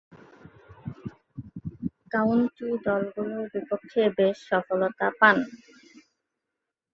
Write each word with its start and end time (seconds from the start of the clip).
County 2.11 2.67
দলগুলোর 2.85 3.45
বিপক্ষে 3.53 4.03
বেশ 4.17 4.37
সফলতা 4.49 5.07
পান। 5.19 5.37